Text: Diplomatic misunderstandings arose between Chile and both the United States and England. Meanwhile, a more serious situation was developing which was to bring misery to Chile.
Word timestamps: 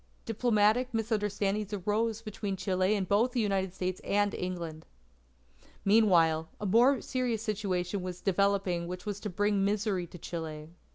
Diplomatic 0.25 0.95
misunderstandings 0.95 1.73
arose 1.73 2.23
between 2.23 2.55
Chile 2.57 2.95
and 2.95 3.07
both 3.07 3.33
the 3.33 3.39
United 3.39 3.71
States 3.75 4.01
and 4.03 4.33
England. 4.33 4.87
Meanwhile, 5.85 6.49
a 6.59 6.65
more 6.65 7.01
serious 7.01 7.43
situation 7.43 8.01
was 8.01 8.19
developing 8.19 8.87
which 8.87 9.05
was 9.05 9.19
to 9.19 9.29
bring 9.29 9.63
misery 9.63 10.07
to 10.07 10.17
Chile. 10.17 10.69